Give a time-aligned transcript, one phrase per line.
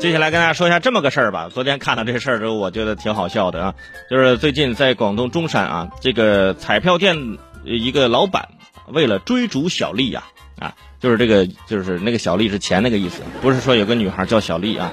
[0.00, 1.50] 接下来跟大家说一下这么个事儿吧。
[1.52, 3.74] 昨天看到这事儿之后，我觉得挺好笑的啊。
[4.08, 8.48] 就是最近在广东中山啊，这个彩票店一个老板
[8.86, 10.24] 为了追逐小丽呀
[10.58, 14.90] 啊，就是这个就是那个小丽是钱那个意思，不是说有个女孩叫小丽啊，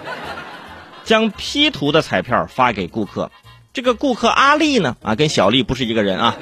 [1.05, 3.31] 将 P 图的彩票发给顾客。
[3.71, 6.35] 这个顾客阿丽呢啊，跟小丽不是一个人啊。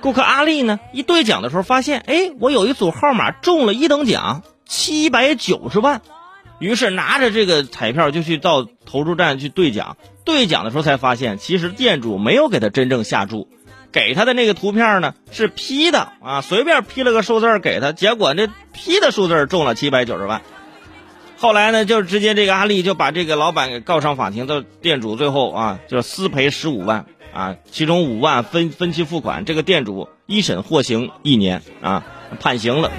[0.00, 6.02] 顾客阿丽呢一兑奖的时候发现，哎，我有一组号码中了一等奖，七百九十万。
[6.58, 13.48] 于是拿着这个彩票就去到投注站去兑奖，兑奖的时候才发现，其实店主没有给他真正下注，
[13.92, 20.42] 给他的那个图片呢是 P 的啊，随便 P 了个数字给他，结果那 P 的数字中了七百九十万。
[21.38, 32.06] 后来呢，就直接这个阿丽就把这个老板给告上法庭，到店主最后啊就私赔十五万啊，其中五万分分期付款，这个店主一审获刑一年啊，
[32.40, 32.90] 判刑了。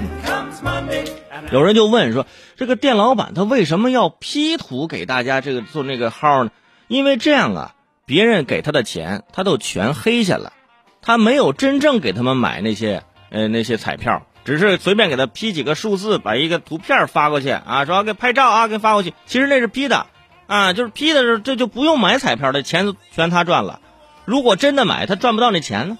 [1.51, 2.25] 有人就问说
[2.57, 6.51] ：“这个店老板他为什么要 P 图给大家这个做那个号呢？
[6.87, 7.75] 因为这样啊，
[8.05, 10.53] 别人给他的钱他都全黑下了，
[11.01, 19.13] 他没有真正给他们买那些呃那些彩票，只是随便给他 P 几个数字，把一个图片发过去啊，说给拍照啊，给发过去。
[19.25, 20.07] 其实那是 P 的
[20.47, 23.79] 啊，就是 P 的时候这就不用买彩票的钱全他赚了。
[24.25, 25.97] 如果真的买，他赚不到那钱呢。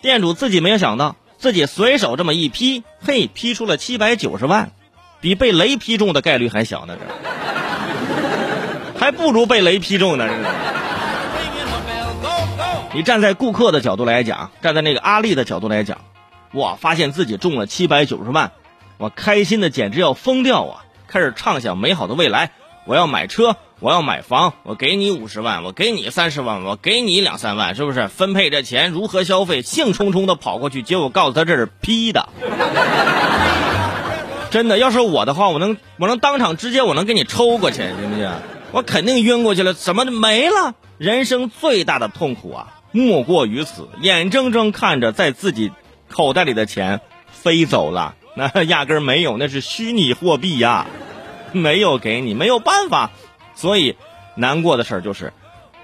[0.00, 4.72] 店主自己没有想到。”自己随手这么一批，嘿，批出了七百九十万，
[5.20, 6.96] 比被雷劈中的概率还小呢，
[8.94, 10.28] 这还不如被雷劈中呢。
[12.92, 15.98] 你站在顾客的角度来讲，站在那个阿丽的角度来讲，
[16.52, 18.50] 哇，发现自己中了七百九十万，
[18.96, 20.84] 我开心的简直要疯掉啊！
[21.06, 22.50] 开始畅想美好的未来，
[22.84, 23.56] 我要买车。
[23.80, 28.08] 我要买房，我给你五十万，我给你三十万，我给你两三万，是不是？
[28.08, 29.62] 分配这钱如何消费？
[29.62, 32.28] 兴冲冲的跑过去，结果告诉他这是 P 的。
[34.50, 38.28] 真的，要是我的话，我能我能当场直接我能给你抽过去，行不行？
[38.72, 40.74] 我肯定晕过去了，怎么没了？
[40.98, 45.70] 人生最大的痛苦啊，莫过于此，眼睁睁看着在自己
[46.10, 47.00] 口袋里的钱
[47.30, 50.86] 飞走了， 那压根没有，那是虚拟货币呀，
[51.52, 53.12] 没有给你，没有办法。
[53.58, 53.96] 所以，
[54.36, 55.32] 难过的事儿就是，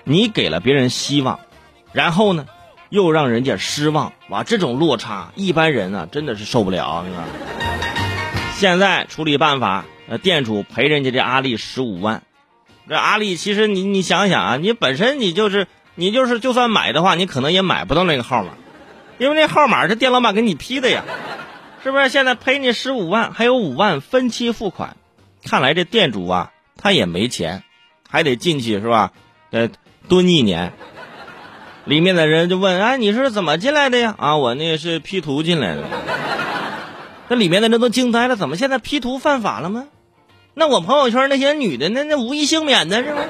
[0.05, 1.41] 你给了别人希望，
[1.93, 2.47] 然后呢，
[2.89, 4.13] 又让人家失望。
[4.29, 7.05] 哇，这种落差，一般人啊真的是受不了。
[8.53, 12.23] 现在处理办法，呃，店主赔人家这阿丽十五万。
[12.89, 18.51] 这阿丽其实你你想想啊，你本身你就是你就是就算买的话，你可能也买不到那个号码，
[19.19, 21.03] 因为那号码是店老板给你批的呀，
[21.83, 22.09] 是不是？
[22.09, 24.97] 现在赔你十五万，还有五万分期付款。
[25.43, 26.53] 看来这店主啊。
[26.85, 27.63] 他也没钱，
[28.11, 29.13] 还得进去是吧？
[29.53, 29.71] 呃，
[30.07, 30.75] 蹲一年。
[31.87, 35.83] 里面的人就问：“哎，你是怎么进来的呀？”啊，我那是 P 图进来的。
[37.29, 39.87] 那里面的人都惊呆了，怎么现在 P 图犯法了吗？
[40.53, 43.23] 那我朋友圈那些女的，那那无一幸免的是吗？